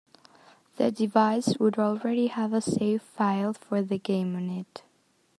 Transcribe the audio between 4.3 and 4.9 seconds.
on it.